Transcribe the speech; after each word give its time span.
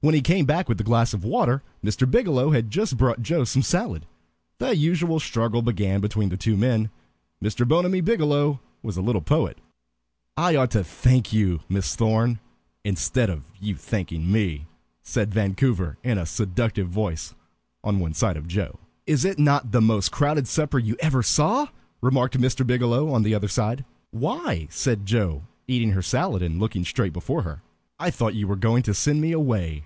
When 0.00 0.14
he 0.14 0.20
came 0.20 0.44
back 0.44 0.68
with 0.68 0.78
the 0.78 0.84
glass 0.84 1.12
of 1.12 1.24
water 1.24 1.60
Mr. 1.84 2.08
Biggielow 2.08 2.54
had 2.54 2.70
just 2.70 2.96
brought 2.96 3.20
Joe 3.20 3.42
some 3.42 3.62
salad. 3.62 4.06
The 4.60 4.76
usual 4.76 5.18
struggle 5.18 5.60
began 5.60 6.00
between 6.00 6.28
the 6.28 6.36
two 6.36 6.56
men. 6.56 6.90
Mr. 7.44 7.66
Bonamy 7.66 8.00
Biggielow 8.02 8.60
was 8.80 8.96
a 8.96 9.02
little 9.02 9.20
poet. 9.20 9.58
"I 10.36 10.54
ought 10.54 10.70
to 10.70 10.84
thank 10.84 11.32
you, 11.32 11.62
Miss 11.68 11.96
Thorn, 11.96 12.38
instead 12.84 13.28
of 13.28 13.42
you 13.60 13.74
thanking 13.74 14.30
me," 14.30 14.66
said 15.02 15.34
Vancouver, 15.34 15.98
in 16.04 16.16
a 16.16 16.26
seductive 16.26 16.88
voice, 16.88 17.34
on 17.82 17.98
one 17.98 18.14
side 18.14 18.36
of 18.36 18.46
Joe. 18.46 18.78
"Is 19.04 19.24
it 19.24 19.40
not 19.40 19.72
the 19.72 19.80
most 19.80 20.12
crowded 20.12 20.46
supper 20.46 20.78
you 20.78 20.94
ever 21.00 21.24
saw?" 21.24 21.70
remarked 22.00 22.38
Mr. 22.38 22.64
Biggielow 22.64 23.10
on 23.12 23.24
the 23.24 23.34
other 23.34 23.48
side. 23.48 23.84
"Why?" 24.12 24.68
said 24.70 25.06
Joe, 25.06 25.42
eating 25.66 25.90
her 25.90 26.02
salad 26.02 26.40
and 26.40 26.60
looking 26.60 26.84
straight 26.84 27.12
before 27.12 27.42
her. 27.42 27.62
"I 27.98 28.12
thought 28.12 28.36
you 28.36 28.46
were 28.46 28.54
going 28.54 28.84
to 28.84 28.94
send 28.94 29.20
me 29.20 29.32
away. 29.32 29.74